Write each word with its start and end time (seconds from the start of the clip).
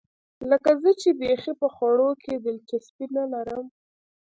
لکه 0.49 0.71
زه 0.81 0.91
چې 1.01 1.09
بیخي 1.19 1.53
په 1.61 1.67
خوړو 1.75 2.09
کې 2.23 2.33
دلچسپي 2.45 3.05
نه 3.15 3.23
لرم. 3.33 3.65